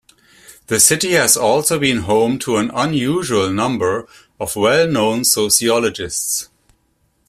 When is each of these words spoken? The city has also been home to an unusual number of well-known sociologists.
The 0.65 0.79
city 0.79 1.11
has 1.11 1.37
also 1.37 1.77
been 1.77 1.99
home 1.99 2.39
to 2.39 2.57
an 2.57 2.71
unusual 2.73 3.51
number 3.53 4.07
of 4.39 4.55
well-known 4.55 5.25
sociologists. 5.25 6.49